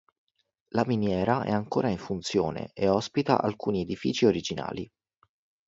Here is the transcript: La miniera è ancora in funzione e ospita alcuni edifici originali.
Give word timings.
La 0.69 0.83
miniera 0.87 1.43
è 1.43 1.51
ancora 1.51 1.89
in 1.91 1.99
funzione 1.99 2.71
e 2.73 2.87
ospita 2.89 3.39
alcuni 3.39 3.81
edifici 3.81 4.25
originali. 4.25 4.91